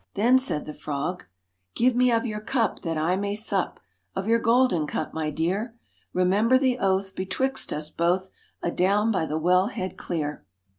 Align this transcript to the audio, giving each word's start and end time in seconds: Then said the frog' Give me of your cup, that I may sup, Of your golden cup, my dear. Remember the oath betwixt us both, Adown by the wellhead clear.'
Then 0.15 0.39
said 0.39 0.65
the 0.65 0.73
frog' 0.73 1.25
Give 1.75 1.95
me 1.95 2.11
of 2.11 2.25
your 2.25 2.39
cup, 2.41 2.81
that 2.81 2.97
I 2.97 3.15
may 3.15 3.35
sup, 3.35 3.79
Of 4.15 4.27
your 4.27 4.39
golden 4.39 4.87
cup, 4.87 5.13
my 5.13 5.29
dear. 5.29 5.75
Remember 6.11 6.57
the 6.57 6.79
oath 6.79 7.13
betwixt 7.15 7.71
us 7.71 7.91
both, 7.91 8.31
Adown 8.63 9.11
by 9.11 9.27
the 9.27 9.37
wellhead 9.39 9.97
clear.' 9.97 10.43